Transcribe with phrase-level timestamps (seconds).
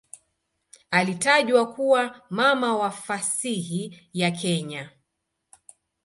[0.91, 4.89] Alitajwa kuwa "mama wa fasihi ya Kenya".